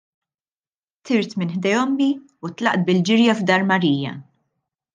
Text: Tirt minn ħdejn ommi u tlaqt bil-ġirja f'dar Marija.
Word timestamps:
Tirt 1.09 1.35
minn 1.41 1.51
ħdejn 1.57 1.81
ommi 1.81 2.09
u 2.47 2.51
tlaqt 2.63 2.89
bil-ġirja 2.89 3.37
f'dar 3.43 3.69
Marija. 3.75 4.19